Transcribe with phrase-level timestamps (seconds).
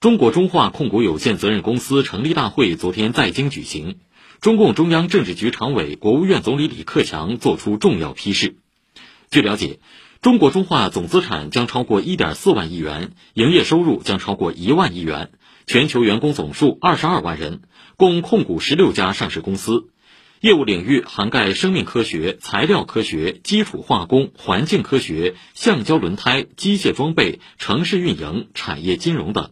[0.00, 3.98] 中国中化控股有限责任公司成立大会昨天在京举行，
[4.40, 8.56] 中共中央政治局常委、国务院总理李克强作出重要批示。
[9.30, 9.78] 据了解，
[10.22, 15.32] 中国中化总资产将超过1.4万亿元，营业收入将超过1万亿元，
[15.66, 17.60] 全球员工总数22万人，
[17.98, 19.90] 共控股16家上市公司。
[20.40, 29.50] 业务领域涵盖生命科学、材料科学、基础化工、环境科学、橡胶轮胎、机械装备、城市运营、产业金融等。